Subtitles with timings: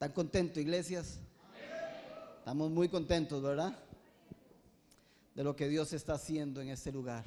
[0.00, 1.18] ¿Están contentos, iglesias?
[2.38, 3.78] Estamos muy contentos, ¿verdad?
[5.34, 7.22] De lo que Dios está haciendo en este lugar.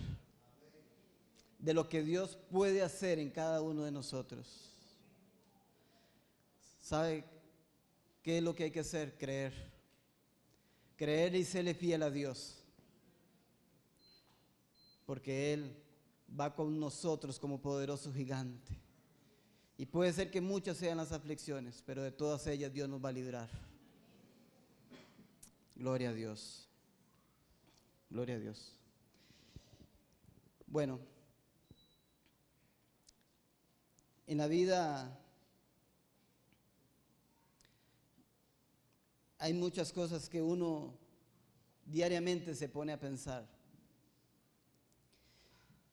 [1.59, 4.71] De lo que Dios puede hacer en cada uno de nosotros.
[6.81, 7.25] ¿Sabe
[8.23, 9.19] qué es lo que hay que hacer?
[9.19, 9.53] Creer.
[10.95, 12.55] Creer y serle fiel a Dios.
[15.05, 15.75] Porque Él
[16.27, 18.82] va con nosotros como poderoso gigante.
[19.77, 23.09] Y puede ser que muchas sean las aflicciones, pero de todas ellas Dios nos va
[23.09, 23.49] a librar.
[25.75, 26.67] Gloria a Dios.
[28.09, 28.75] Gloria a Dios.
[30.67, 30.99] Bueno,
[34.27, 35.19] en la vida
[39.39, 40.97] hay muchas cosas que uno
[41.85, 43.47] diariamente se pone a pensar.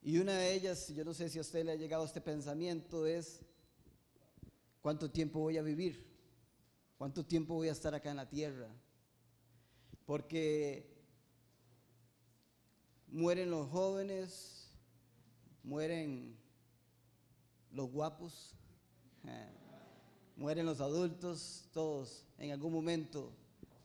[0.03, 3.07] Y una de ellas, yo no sé si a usted le ha llegado este pensamiento,
[3.07, 3.41] es
[4.81, 6.07] ¿cuánto tiempo voy a vivir?
[6.97, 8.69] ¿Cuánto tiempo voy a estar acá en la tierra?
[10.05, 10.91] Porque
[13.09, 14.71] mueren los jóvenes,
[15.63, 16.37] mueren
[17.73, 18.55] los guapos,
[20.37, 23.33] mueren los adultos, todos en algún momento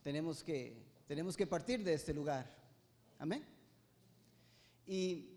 [0.03, 0.75] tenemos que,
[1.07, 2.53] tenemos que partir de este lugar.
[3.17, 3.45] Amén.
[4.85, 5.35] Y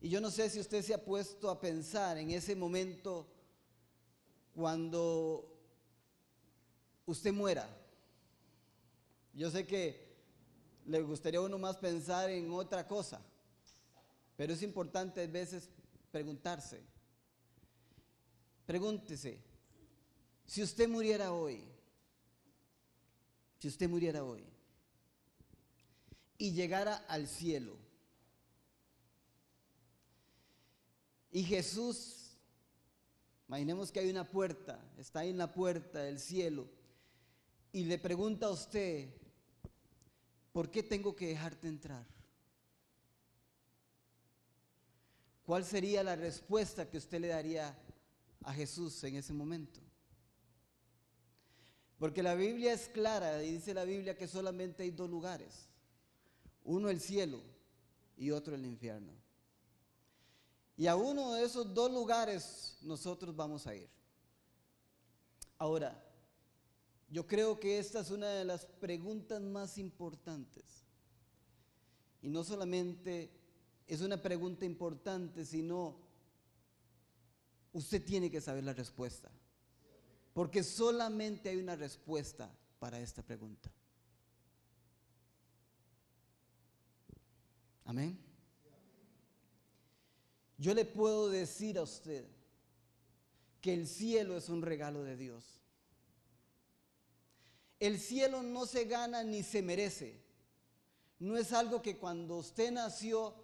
[0.00, 3.26] y yo no sé si usted se ha puesto a pensar en ese momento
[4.58, 5.56] cuando
[7.06, 7.64] usted muera.
[9.32, 10.16] Yo sé que
[10.84, 13.22] le gustaría a uno más pensar en otra cosa,
[14.36, 15.70] pero es importante a veces
[16.10, 16.82] preguntarse.
[18.66, 19.38] Pregúntese,
[20.44, 21.62] si usted muriera hoy,
[23.60, 24.44] si usted muriera hoy
[26.36, 27.76] y llegara al cielo,
[31.30, 32.17] Y Jesús,
[33.48, 36.68] imaginemos que hay una puerta, está ahí en la puerta del cielo,
[37.72, 39.08] y le pregunta a usted,
[40.52, 42.06] ¿por qué tengo que dejarte entrar?
[45.44, 47.74] ¿Cuál sería la respuesta que usted le daría
[48.44, 49.80] a Jesús en ese momento?
[51.98, 55.70] Porque la Biblia es clara y dice la Biblia que solamente hay dos lugares,
[56.64, 57.40] uno el cielo
[58.14, 59.12] y otro el infierno.
[60.78, 63.90] Y a uno de esos dos lugares nosotros vamos a ir.
[65.58, 66.00] Ahora,
[67.10, 70.84] yo creo que esta es una de las preguntas más importantes.
[72.22, 73.28] Y no solamente
[73.88, 75.98] es una pregunta importante, sino
[77.72, 79.32] usted tiene que saber la respuesta.
[80.32, 83.68] Porque solamente hay una respuesta para esta pregunta.
[87.84, 88.27] Amén.
[90.58, 92.26] Yo le puedo decir a usted
[93.60, 95.44] que el cielo es un regalo de Dios.
[97.78, 100.20] El cielo no se gana ni se merece.
[101.20, 103.34] No es algo que cuando usted nació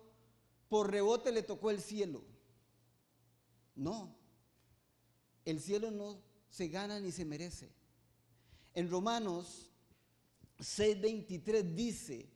[0.69, 2.23] por rebote le tocó el cielo.
[3.77, 4.17] No.
[5.45, 6.21] El cielo no
[6.51, 7.71] se gana ni se merece.
[8.75, 9.71] En Romanos
[10.59, 12.29] 6:23 dice,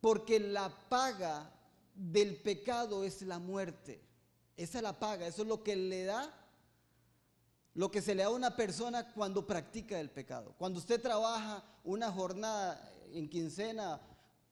[0.00, 1.53] porque la paga
[1.94, 4.00] del pecado es la muerte.
[4.56, 6.32] Esa es la paga, eso es lo que le da,
[7.74, 10.54] lo que se le da a una persona cuando practica el pecado.
[10.58, 14.00] Cuando usted trabaja una jornada en quincena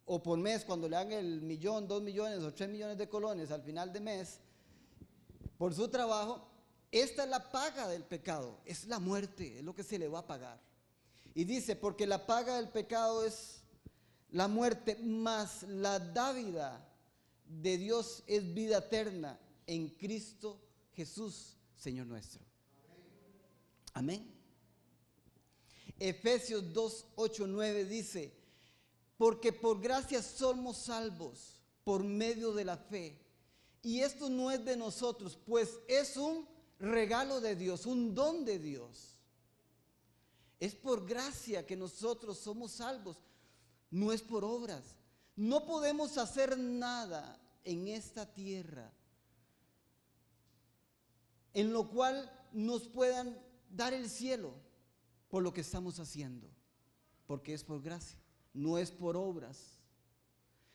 [0.05, 3.51] o por mes, cuando le dan el millón, dos millones o tres millones de colones
[3.51, 4.41] al final de mes,
[5.57, 6.49] por su trabajo,
[6.91, 10.21] esta es la paga del pecado, es la muerte, es lo que se le va
[10.21, 10.61] a pagar.
[11.35, 13.63] Y dice, porque la paga del pecado es
[14.31, 16.92] la muerte, más la dávida
[17.61, 20.61] de Dios es vida eterna en Cristo
[20.95, 22.41] Jesús, Señor nuestro.
[23.95, 24.33] Amén.
[25.99, 28.33] Efesios 2, 8, 9 dice,
[29.17, 33.19] porque por gracia somos salvos por medio de la fe.
[33.83, 36.49] Y esto no es de nosotros, pues es un
[36.79, 39.17] regalo de Dios, un don de Dios.
[40.59, 43.17] Es por gracia que nosotros somos salvos,
[43.91, 44.83] no es por obras.
[45.37, 48.93] No podemos hacer nada en esta tierra
[51.55, 53.39] en lo cual nos puedan
[53.71, 54.55] dar el cielo
[55.29, 56.49] por lo que estamos haciendo,
[57.27, 58.19] porque es por gracia,
[58.53, 59.79] no es por obras.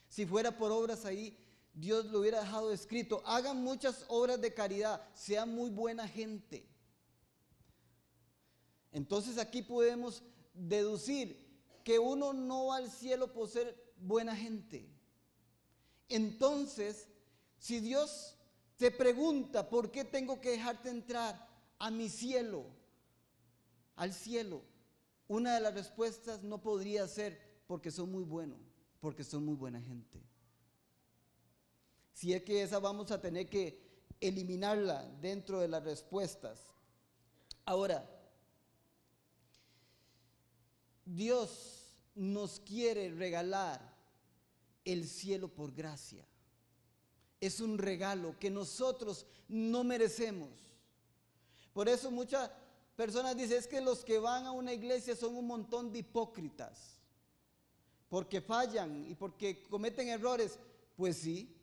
[0.08, 1.38] Si fuera por obras ahí,
[1.74, 6.68] Dios lo hubiera dejado escrito, hagan muchas obras de caridad, sean muy buena gente.
[8.92, 10.24] Entonces aquí podemos
[10.54, 11.46] deducir
[11.84, 14.90] que uno no va al cielo por ser buena gente.
[16.10, 17.08] Entonces,
[17.60, 18.36] si Dios
[18.78, 21.48] te pregunta, ¿por qué tengo que dejarte entrar
[21.80, 22.78] a mi cielo?
[23.98, 24.64] al cielo?
[25.28, 28.60] Una de las respuestas no podría ser porque son muy buenos,
[29.02, 30.24] porque son muy buena gente.
[32.14, 33.86] Si es que esa vamos a tener que
[34.22, 36.60] eliminarla dentro de las respuestas.
[37.66, 38.10] Ahora,
[41.06, 43.87] Dios nos quiere regalar
[44.88, 46.26] el cielo por gracia.
[47.40, 50.50] Es un regalo que nosotros no merecemos.
[51.74, 52.50] Por eso muchas
[52.96, 57.00] personas dicen, es que los que van a una iglesia son un montón de hipócritas,
[58.10, 60.58] porque fallan y porque cometen errores.
[60.96, 61.54] Pues sí,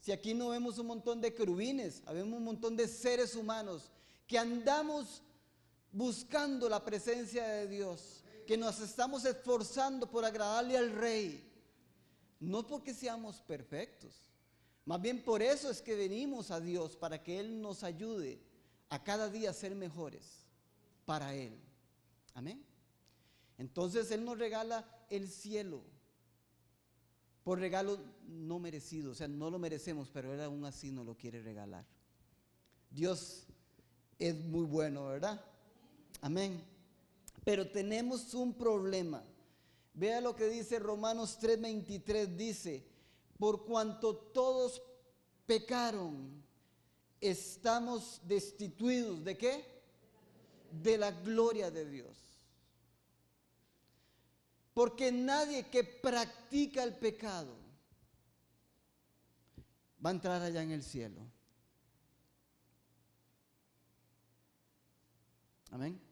[0.00, 3.90] si aquí no vemos un montón de querubines, vemos un montón de seres humanos
[4.26, 5.22] que andamos
[5.92, 11.47] buscando la presencia de Dios, que nos estamos esforzando por agradarle al Rey,
[12.40, 14.14] no porque seamos perfectos,
[14.84, 18.40] más bien por eso es que venimos a Dios, para que Él nos ayude
[18.88, 20.46] a cada día a ser mejores
[21.04, 21.58] para Él.
[22.34, 22.64] Amén.
[23.58, 25.82] Entonces Él nos regala el cielo
[27.48, 31.16] por regalo no merecido, o sea, no lo merecemos, pero Él aún así nos lo
[31.16, 31.82] quiere regalar.
[32.90, 33.46] Dios
[34.18, 35.42] es muy bueno, ¿verdad?
[36.20, 36.62] Amén.
[37.44, 39.24] Pero tenemos un problema.
[39.98, 42.86] Vea lo que dice Romanos 3:23, dice,
[43.36, 44.80] por cuanto todos
[45.44, 46.40] pecaron,
[47.20, 49.82] estamos destituidos de qué?
[50.70, 52.16] De la gloria de Dios.
[54.72, 57.56] Porque nadie que practica el pecado
[60.04, 61.26] va a entrar allá en el cielo.
[65.72, 66.07] Amén.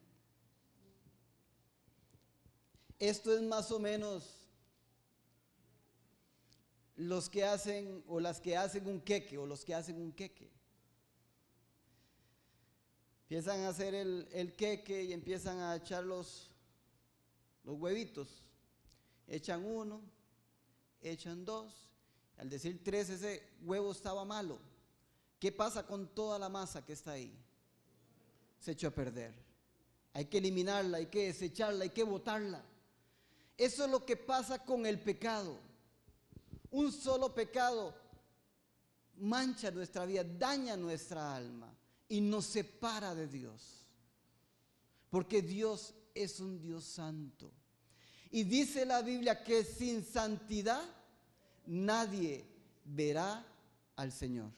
[2.98, 4.46] Esto es más o menos
[6.96, 10.50] los que hacen o las que hacen un queque o los que hacen un queque.
[13.24, 16.50] Empiezan a hacer el, queque y empiezan a echar los,
[17.64, 18.28] los huevitos.
[19.26, 20.00] Echan uno,
[21.02, 21.88] echan dos.
[22.38, 24.58] Al decir tres, ese huevo estaba malo.
[25.40, 27.36] ¿Qué pasa con toda la masa que está ahí?
[28.60, 29.34] Se echó a perder.
[30.12, 32.64] Hay que eliminarla, hay que desecharla, hay que botarla.
[33.56, 35.58] Eso es lo que pasa con el pecado.
[36.70, 37.94] Un solo pecado
[39.18, 41.74] mancha nuestra vida, daña nuestra alma
[42.08, 43.86] y nos separa de Dios.
[45.10, 47.50] Porque Dios es un Dios santo.
[48.30, 50.82] Y dice la Biblia que sin santidad
[51.66, 52.44] nadie
[52.84, 53.44] verá
[53.94, 54.50] al Señor.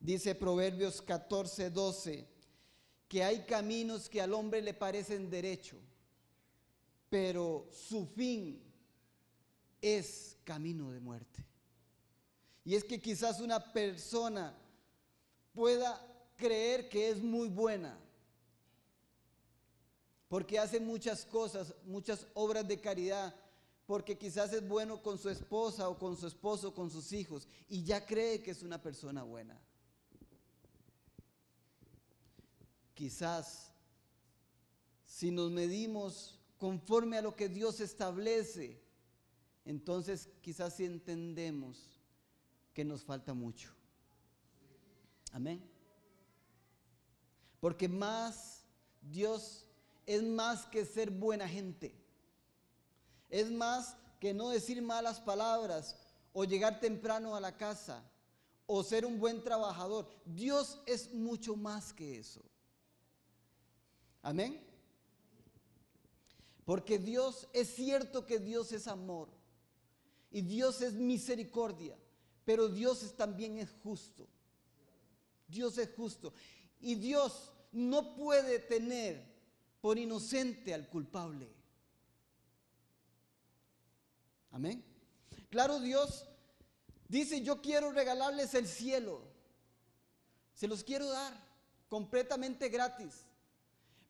[0.00, 2.26] Dice Proverbios 14, 12,
[3.08, 5.76] que hay caminos que al hombre le parecen derecho,
[7.08, 8.62] pero su fin
[9.80, 11.44] es camino de muerte.
[12.64, 14.56] Y es que quizás una persona
[15.54, 16.00] pueda
[16.36, 17.98] creer que es muy buena,
[20.28, 23.34] porque hace muchas cosas, muchas obras de caridad,
[23.86, 27.84] porque quizás es bueno con su esposa o con su esposo, con sus hijos, y
[27.84, 29.60] ya cree que es una persona buena.
[32.94, 33.70] Quizás
[35.04, 38.80] si nos medimos conforme a lo que Dios establece,
[39.64, 42.00] entonces quizás si entendemos
[42.72, 43.70] que nos falta mucho.
[45.32, 45.62] Amén.
[47.60, 48.64] Porque más
[49.02, 49.64] Dios
[50.06, 51.94] es más que ser buena gente.
[53.28, 55.96] Es más que no decir malas palabras
[56.32, 58.02] o llegar temprano a la casa
[58.66, 60.06] o ser un buen trabajador.
[60.24, 62.42] Dios es mucho más que eso.
[64.22, 64.60] Amén.
[66.66, 69.28] Porque Dios es cierto que Dios es amor
[70.32, 71.96] y Dios es misericordia,
[72.44, 74.26] pero Dios también es justo.
[75.46, 76.34] Dios es justo.
[76.80, 79.24] Y Dios no puede tener
[79.80, 81.48] por inocente al culpable.
[84.50, 84.84] Amén.
[85.50, 86.26] Claro, Dios
[87.06, 89.22] dice, yo quiero regalarles el cielo.
[90.52, 91.32] Se los quiero dar
[91.88, 93.24] completamente gratis.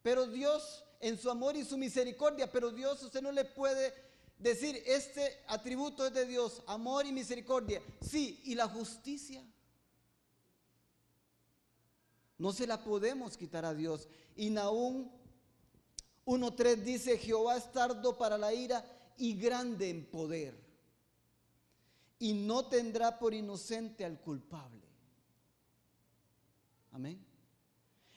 [0.02, 3.92] Pero Dios en su amor y su misericordia, pero Dios usted no le puede
[4.38, 7.82] decir, este atributo es de Dios, amor y misericordia.
[8.00, 9.42] Sí, y la justicia.
[12.38, 14.08] No se la podemos quitar a Dios.
[14.36, 15.08] Y Naúm
[16.26, 18.84] 1.3 dice, Jehová es tardo para la ira
[19.16, 20.54] y grande en poder.
[22.18, 24.82] Y no tendrá por inocente al culpable.
[26.92, 27.24] Amén.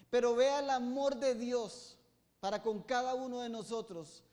[0.10, 1.99] Pero vea el amor de Dios
[2.40, 4.24] para con cada uno de nosotros.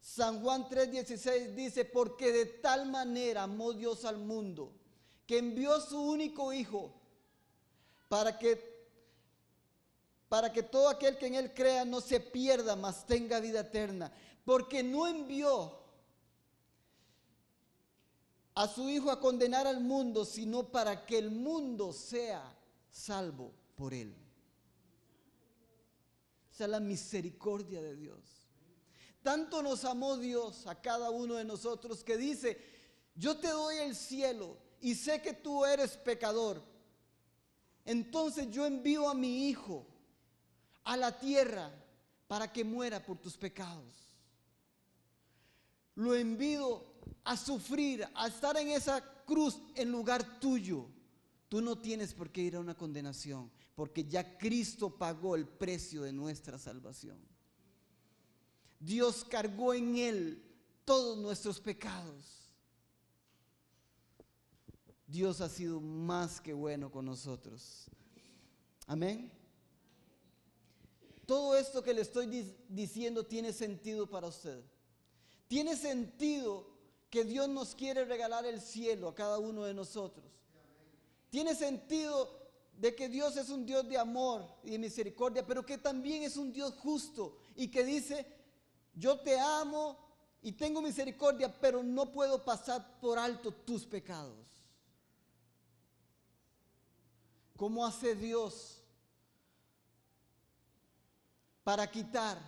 [0.00, 4.72] San Juan 3:16 dice, porque de tal manera amó Dios al mundo,
[5.26, 6.92] que envió su único Hijo,
[8.08, 8.76] para que
[10.28, 14.12] para que todo aquel que en él crea no se pierda, mas tenga vida eterna.
[14.44, 15.78] Porque no envió
[18.54, 22.42] a su Hijo a condenar al mundo, sino para que el mundo sea
[22.90, 24.25] salvo por él.
[26.58, 28.48] Es la misericordia de Dios.
[29.22, 32.58] Tanto nos amó Dios a cada uno de nosotros que dice,
[33.14, 36.62] yo te doy el cielo y sé que tú eres pecador.
[37.84, 39.86] Entonces yo envío a mi Hijo
[40.84, 41.70] a la tierra
[42.26, 44.10] para que muera por tus pecados.
[45.94, 46.84] Lo envío
[47.24, 50.88] a sufrir, a estar en esa cruz en lugar tuyo.
[51.48, 56.02] Tú no tienes por qué ir a una condenación, porque ya Cristo pagó el precio
[56.02, 57.18] de nuestra salvación.
[58.80, 60.42] Dios cargó en Él
[60.84, 62.50] todos nuestros pecados.
[65.06, 67.84] Dios ha sido más que bueno con nosotros.
[68.86, 69.30] Amén.
[71.26, 74.64] Todo esto que le estoy diciendo tiene sentido para usted.
[75.48, 76.66] Tiene sentido
[77.10, 80.24] que Dios nos quiere regalar el cielo a cada uno de nosotros.
[81.28, 82.45] Tiene sentido
[82.78, 86.36] de que Dios es un Dios de amor y de misericordia, pero que también es
[86.36, 88.26] un Dios justo y que dice,
[88.94, 89.98] yo te amo
[90.42, 94.46] y tengo misericordia, pero no puedo pasar por alto tus pecados.
[97.56, 98.82] ¿Cómo hace Dios
[101.64, 102.38] para quitar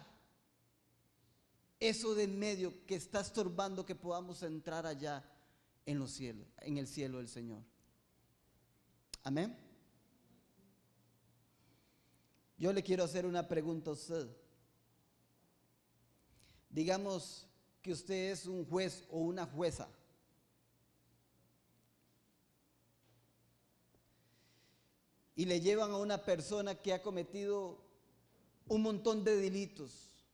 [1.80, 5.25] eso de en medio que está estorbando que podamos entrar allá
[5.87, 7.62] en los cielos, en el cielo del Señor?
[9.25, 9.67] Amén.
[12.59, 14.29] Yo le quiero hacer una pregunta a usted.
[16.69, 17.47] Digamos
[17.81, 19.88] que usted es un juez o una jueza.
[25.37, 27.79] Y le llevan a una persona que ha cometido
[28.67, 30.27] un montón de delitos,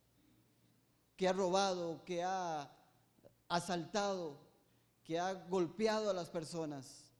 [1.18, 2.74] que ha robado, que ha
[3.48, 4.40] asaltado,
[5.04, 7.12] que ha golpeado a las personas.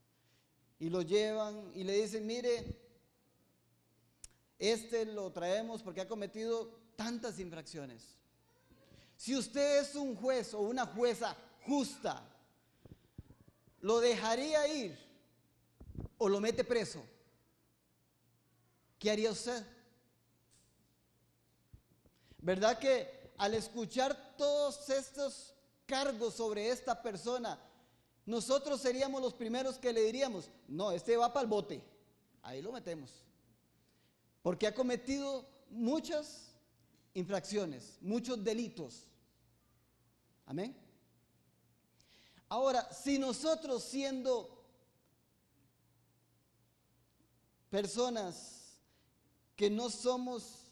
[0.79, 2.84] Y lo llevan y le dicen, mire,
[4.59, 8.15] este lo traemos porque ha cometido tantas infracciones.
[9.17, 11.35] Si usted es un juez o una jueza
[11.65, 12.23] justa,
[13.81, 14.97] ¿lo dejaría ir
[16.17, 17.03] o lo mete preso?
[18.99, 19.65] ¿Qué haría usted?
[22.39, 25.53] ¿Verdad que al escuchar todos estos
[25.85, 27.59] cargos sobre esta persona,
[28.25, 31.83] nosotros seríamos los primeros que le diríamos, no, este va para el bote,
[32.41, 33.11] ahí lo metemos.
[34.45, 36.51] Porque ha cometido muchas
[37.15, 39.07] infracciones, muchos delitos.
[40.45, 40.77] Amén.
[42.47, 44.63] Ahora, si nosotros siendo
[47.71, 48.77] personas
[49.55, 50.67] que no somos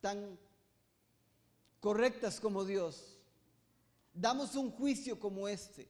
[0.00, 0.38] tan
[1.80, 3.18] correctas como Dios,
[4.14, 5.86] damos un juicio como este,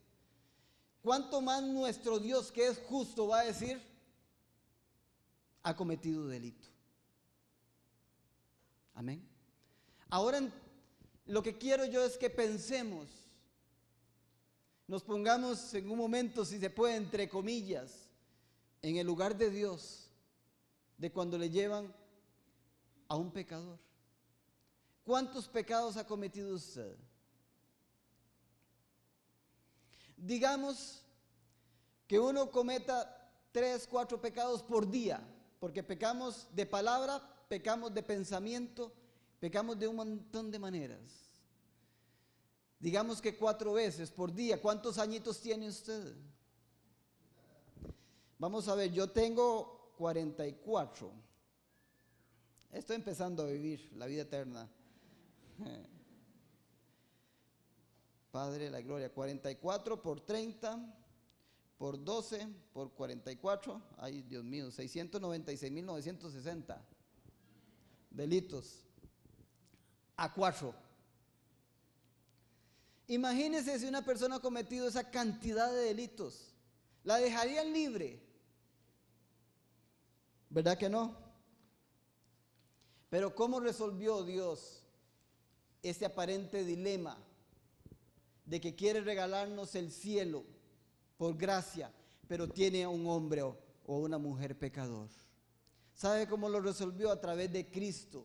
[1.02, 3.80] ¿cuánto más nuestro Dios que es justo va a decir?
[5.62, 6.68] Ha cometido delito.
[8.94, 9.26] Amén.
[10.10, 10.40] Ahora
[11.26, 13.06] lo que quiero yo es que pensemos,
[14.86, 18.08] nos pongamos en un momento, si se puede, entre comillas,
[18.80, 20.10] en el lugar de Dios,
[20.96, 21.94] de cuando le llevan
[23.06, 23.78] a un pecador.
[25.04, 26.96] ¿Cuántos pecados ha cometido usted?
[30.16, 31.02] Digamos
[32.06, 35.20] que uno cometa tres, cuatro pecados por día,
[35.58, 38.92] porque pecamos de palabra, pecamos de pensamiento,
[39.40, 41.00] pecamos de un montón de maneras.
[42.78, 44.60] Digamos que cuatro veces por día.
[44.62, 46.14] ¿Cuántos añitos tiene usted?
[48.38, 51.10] Vamos a ver, yo tengo 44.
[52.70, 54.68] Estoy empezando a vivir la vida eterna.
[58.30, 60.97] Padre la gloria, 44 por 30
[61.78, 66.76] por 12 por 44, ay Dios mío, 696.960
[68.10, 68.82] delitos
[70.16, 70.74] a cuatro.
[73.06, 76.52] Imagínense si una persona ha cometido esa cantidad de delitos,
[77.04, 78.20] ¿la dejarían libre?
[80.50, 81.16] ¿Verdad que no?
[83.08, 84.82] Pero ¿cómo resolvió Dios
[85.82, 87.16] este aparente dilema
[88.44, 90.44] de que quiere regalarnos el cielo
[91.18, 91.92] por gracia,
[92.26, 95.08] pero tiene un hombre o, una mujer pecador?
[95.94, 97.10] ¿Sabe cómo lo resolvió?
[97.10, 98.24] A través de Cristo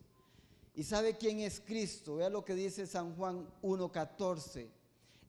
[0.76, 2.16] ¿Y sabe quién es Cristo?
[2.16, 4.68] Vea lo que dice San Juan 1.14.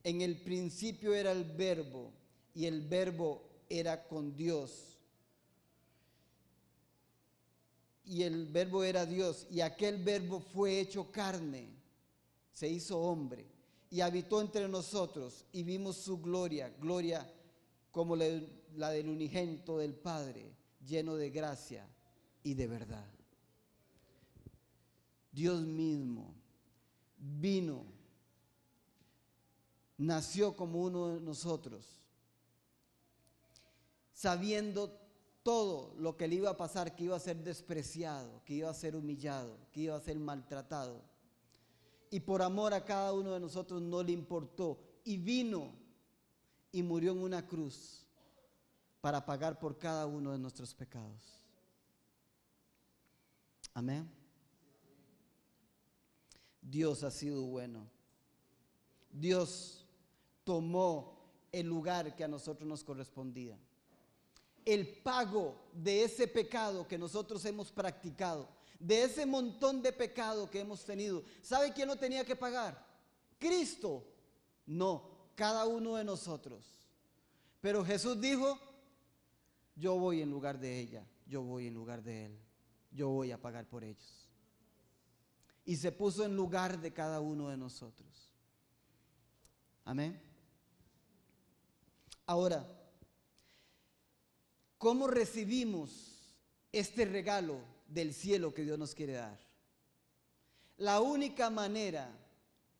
[0.02, 2.12] En el principio era el verbo
[2.54, 4.94] y el verbo era con Dios.
[8.06, 11.68] y el verbo era Dios, y aquel verbo fue hecho carne,
[12.52, 13.46] se hizo hombre,
[13.90, 17.26] y habitó entre nosotros, y vimos su gloria, gloria
[17.94, 20.52] como la del unigento del Padre,
[20.84, 21.88] lleno de gracia
[22.42, 23.08] y de verdad.
[25.30, 26.34] Dios mismo
[27.16, 27.84] vino,
[29.96, 31.86] nació como uno de nosotros,
[34.12, 35.00] sabiendo
[35.44, 38.74] todo lo que le iba a pasar, que iba a ser despreciado, que iba a
[38.74, 41.00] ser humillado, que iba a ser maltratado.
[42.10, 45.83] Y por amor a cada uno de nosotros no le importó y vino
[46.74, 48.04] y murió en una cruz
[49.00, 51.22] para pagar por cada uno de nuestros pecados.
[53.72, 54.10] Amén.
[56.60, 57.88] Dios ha sido bueno.
[59.12, 59.86] Dios
[60.42, 61.16] tomó
[61.52, 63.56] el lugar que a nosotros nos correspondía
[64.64, 68.48] el pago de ese pecado que nosotros hemos practicado,
[68.80, 71.22] de ese montón de pecado que hemos tenido.
[71.40, 72.84] ¿Sabe quién lo tenía que pagar?
[73.38, 74.04] Cristo.
[74.66, 76.64] No, cada uno de nosotros.
[77.60, 78.58] Pero Jesús dijo,
[79.76, 82.38] yo voy en lugar de ella, yo voy en lugar de él,
[82.90, 84.28] yo voy a pagar por ellos.
[85.64, 88.30] Y se puso en lugar de cada uno de nosotros.
[89.84, 90.20] Amén.
[92.26, 92.66] Ahora,
[94.84, 95.90] ¿Cómo recibimos
[96.70, 99.40] este regalo del cielo que Dios nos quiere dar?
[100.76, 102.10] La única manera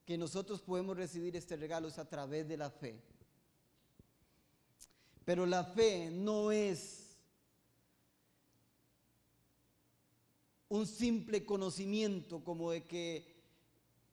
[0.04, 3.00] que nosotros podemos recibir este regalo es a través de la fe.
[5.25, 7.16] Pero la fe no es
[10.68, 13.34] un simple conocimiento como de que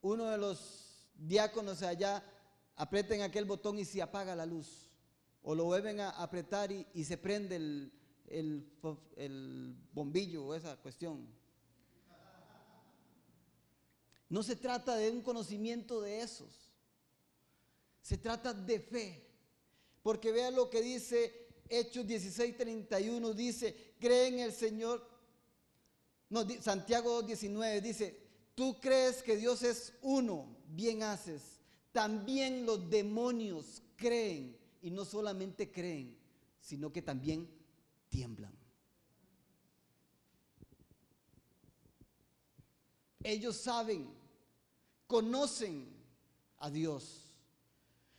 [0.01, 2.23] uno de los diáconos allá
[2.75, 4.91] aprieten aquel botón y se apaga la luz
[5.43, 8.67] o lo vuelven a apretar y, se prende el,
[9.93, 11.27] bombillo o esa cuestión.
[14.31, 16.71] No se trata de un conocimiento de esos,
[18.01, 19.27] se trata de fe.
[20.01, 25.05] Porque vea lo que dice Hechos 16:31, dice, cree en el Señor.
[26.29, 28.17] No, Santiago 2.19 dice,
[28.55, 31.59] tú crees que Dios es uno, bien haces.
[31.91, 36.17] También los demonios creen y no solamente creen,
[36.61, 37.49] sino que también
[38.07, 38.57] tiemblan.
[43.23, 44.20] Ellos saben,
[45.11, 45.93] conocen
[46.59, 47.35] a Dios.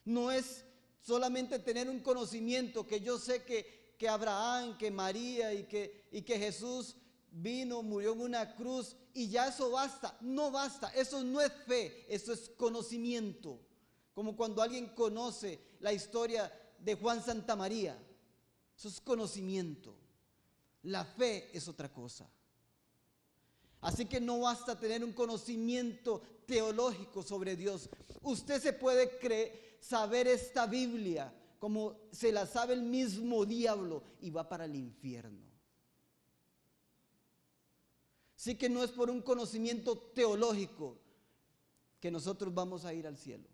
[0.04, 0.62] No es
[1.00, 6.38] solamente tener un conocimiento que yo sé que, Abraham, que María y que, y que
[6.38, 6.96] Jesús
[7.30, 10.18] vino, murió en una cruz y ya eso basta.
[10.20, 13.58] No basta, eso no es fe, eso es conocimiento.
[14.12, 17.96] Como cuando alguien conoce la historia de Juan Santa María.
[18.76, 19.96] Eso es conocimiento.
[20.82, 22.28] La fe es otra cosa.
[23.82, 27.90] Así que no basta tener un conocimiento teológico sobre Dios.
[28.22, 34.30] Usted se puede creer, saber esta Biblia como se la sabe el mismo diablo y
[34.30, 35.52] va para el infierno.
[38.36, 40.98] Así que no es por un conocimiento teológico
[42.00, 43.48] que nosotros vamos a ir al cielo.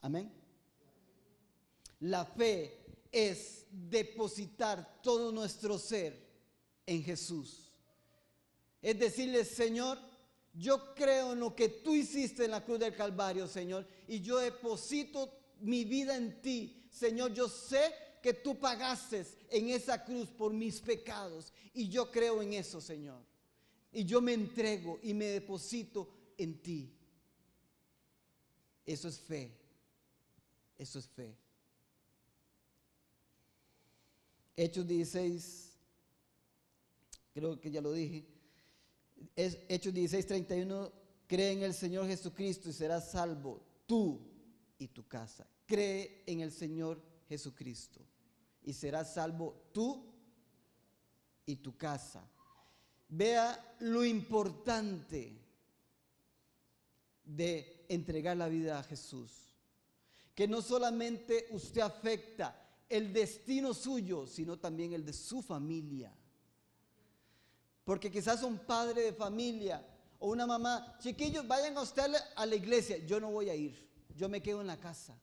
[0.00, 0.32] Amén.
[2.00, 6.27] La fe es depositar todo nuestro ser
[6.88, 7.70] en Jesús.
[8.80, 9.98] Es decirle, Señor,
[10.54, 14.38] yo creo en lo que tú hiciste en la cruz del Calvario, Señor, y yo
[14.38, 16.88] deposito mi vida en ti.
[16.90, 22.40] Señor, yo sé que tú pagaste en esa cruz por mis pecados, y yo creo
[22.40, 23.22] en eso, Señor.
[23.92, 26.90] Y yo me entrego y me deposito en ti.
[28.86, 29.52] Eso es fe.
[30.78, 31.36] Eso es fe.
[34.56, 35.67] Hechos 16,
[37.38, 38.26] creo que ya lo dije.
[39.36, 40.92] Es, Hechos 16, 31,
[41.26, 44.20] cree en el Señor Jesucristo y serás salvo tú
[44.78, 45.46] y tu casa.
[45.66, 48.00] Cree en el Señor Jesucristo
[48.64, 50.04] y serás salvo tú
[51.46, 52.28] y tu casa.
[53.08, 55.40] Vea lo importante
[57.24, 59.48] de entregar la vida a Jesús
[60.34, 66.16] que no solamente usted afecta el destino suyo, sino también el de su familia.
[67.88, 69.82] Porque quizás un padre de familia
[70.18, 72.98] o una mamá, chiquillos, vayan a usted a la iglesia.
[73.06, 75.18] Yo no voy a ir, yo me quedo en la casa.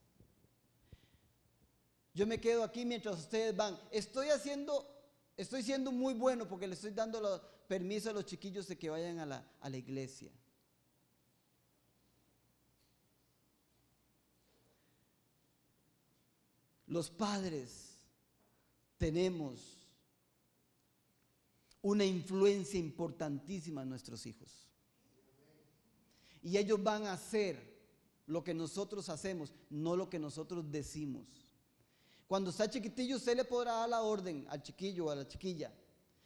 [2.15, 3.79] Yo me quedo aquí mientras ustedes van.
[3.91, 4.83] Estoy haciendo,
[5.37, 9.19] estoy siendo muy bueno porque le estoy dando permiso a los chiquillos de que vayan
[9.19, 10.31] a la, a la iglesia.
[16.87, 18.07] Los padres
[18.97, 19.84] tenemos
[21.85, 24.65] una influencia importantísima en nuestros hijos.
[26.41, 27.61] Y ellos van a hacer
[28.25, 31.27] lo que nosotros hacemos, no lo que nosotros decimos.
[32.25, 35.71] Cuando está chiquitillo, usted le podrá dar la orden al chiquillo o a la chiquilla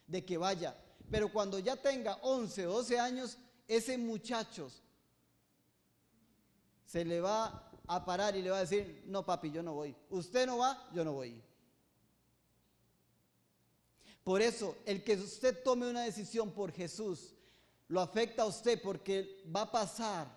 [0.06, 0.74] de que vaya.
[1.10, 3.36] Pero cuando ya tenga 11 o 12 años,
[3.68, 4.70] ese muchacho
[6.86, 9.94] se le va a parar y le va a decir, no papi, yo no voy.
[10.08, 11.49] Usted no va, yo no voy.
[14.24, 17.34] Por eso, el que usted tome una decisión por Jesús,
[17.88, 20.28] lo afecta a usted porque va a pasar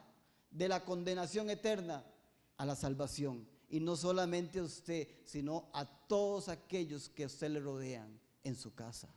[0.49, 2.03] de la condenación eterna
[2.57, 3.47] a la salvación.
[3.69, 8.55] Y no solamente a usted, sino a todos aquellos que a usted le rodean en
[8.55, 9.09] su casa.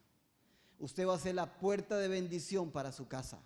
[0.78, 3.40] Usted va a ser la puerta de bendición para su casa.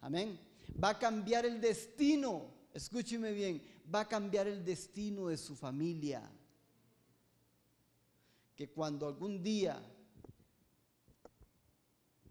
[0.00, 0.38] Amén.
[0.82, 6.30] Va a cambiar el destino, escúcheme bien, va a cambiar el destino de su familia.
[8.60, 9.82] Que cuando algún día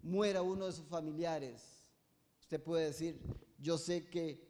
[0.03, 1.83] muera uno de sus familiares,
[2.39, 3.19] usted puede decir,
[3.57, 4.47] yo sé que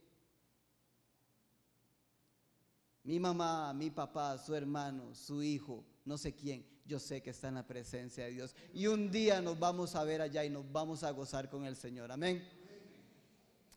[3.03, 7.47] mi mamá, mi papá, su hermano, su hijo, no sé quién, yo sé que está
[7.47, 8.57] en la presencia de Dios.
[8.73, 11.77] Y un día nos vamos a ver allá y nos vamos a gozar con el
[11.77, 12.11] Señor.
[12.11, 12.45] Amén.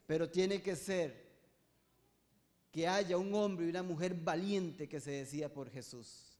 [0.09, 1.23] Pero tiene que ser
[2.73, 6.32] que haya un hombre y una mujer valiente que se decía por Jesús.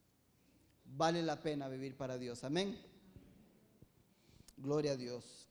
[0.95, 2.43] Vale la pena vivir para Dios.
[2.43, 2.79] Amén.
[4.57, 5.49] Gloria a Dios.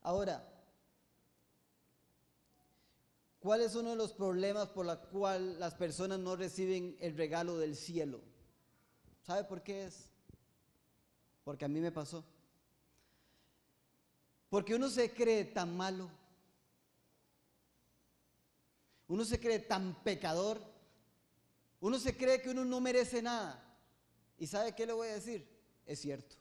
[0.00, 0.44] Ahora,
[3.38, 7.56] ¿cuál es uno de los problemas por los cuales las personas no reciben el regalo
[7.56, 8.20] del cielo?
[9.22, 10.10] ¿Sabe por qué es?
[11.44, 12.24] Porque a mí me pasó.
[14.50, 16.10] Porque uno se cree tan malo.
[19.06, 20.71] Uno se cree tan pecador.
[21.82, 23.60] Uno se cree que uno no merece nada.
[24.38, 25.44] ¿Y sabe qué le voy a decir?
[25.84, 26.36] Es cierto.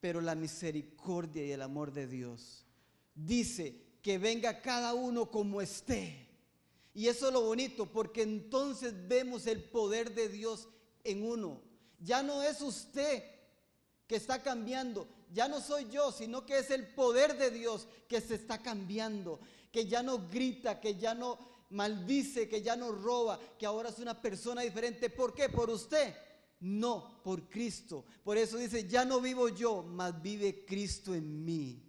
[0.00, 2.66] Pero la misericordia y el amor de Dios
[3.14, 6.28] dice que venga cada uno como esté.
[6.92, 10.68] Y eso es lo bonito, porque entonces vemos el poder de Dios
[11.04, 11.62] en uno.
[12.00, 13.22] Ya no es usted
[14.08, 18.20] que está cambiando, ya no soy yo, sino que es el poder de Dios que
[18.20, 19.38] se está cambiando,
[19.70, 23.98] que ya no grita, que ya no maldice, que ya no roba, que ahora es
[23.98, 25.10] una persona diferente.
[25.10, 25.48] ¿Por qué?
[25.48, 26.14] ¿Por usted?
[26.60, 28.04] No, por Cristo.
[28.22, 31.82] Por eso dice, ya no vivo yo, mas vive Cristo en mí.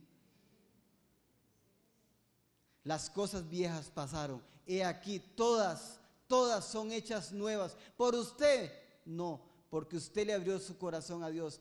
[2.83, 4.41] Las cosas viejas pasaron.
[4.65, 7.77] He aquí, todas, todas son hechas nuevas.
[7.95, 8.71] Por usted,
[9.05, 11.59] no, porque usted le abrió su corazón a Dios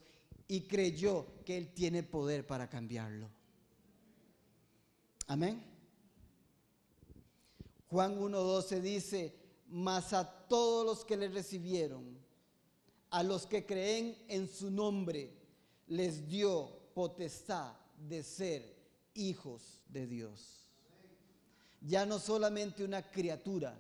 [0.49, 3.31] y creyó que Él tiene poder para cambiarlo.
[5.27, 5.72] Amén.
[7.93, 9.35] Juan 1.12 dice,
[9.69, 12.19] mas a todos los que le recibieron,
[13.11, 15.31] a los que creen en su nombre,
[15.89, 17.75] les dio potestad
[18.09, 18.75] de ser
[19.13, 20.71] hijos de Dios.
[21.83, 23.79] Ya no solamente una criatura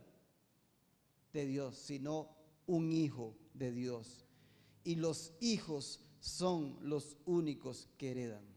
[1.32, 2.28] de Dios, sino
[2.66, 4.26] un hijo de Dios.
[4.84, 8.51] Y los hijos son los únicos que heredan.